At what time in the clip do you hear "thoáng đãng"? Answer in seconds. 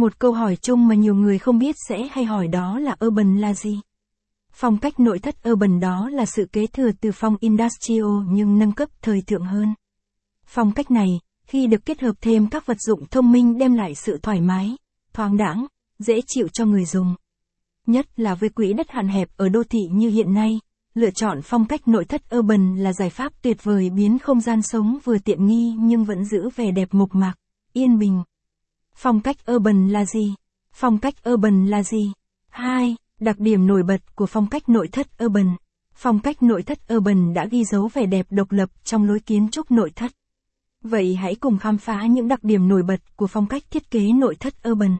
15.12-15.66